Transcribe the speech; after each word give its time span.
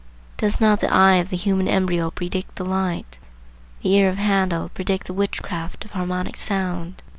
Does 0.35 0.59
not 0.59 0.79
the 0.79 0.91
eye 0.91 1.17
of 1.17 1.29
the 1.29 1.37
human 1.37 1.67
embryo 1.67 2.09
predict 2.09 2.55
the 2.55 2.63
light? 2.65 3.19
the 3.83 3.91
ear 3.93 4.09
of 4.09 4.17
Handel 4.17 4.69
predict 4.69 5.05
the 5.05 5.13
witchcraft 5.13 5.85
of 5.85 5.91
harmonic 5.91 6.37
sound? 6.37 7.03